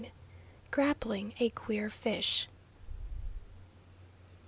GRAPPLING 0.71 1.35
A 1.39 1.51
QUEER 1.51 1.91
FISH. 1.91 2.47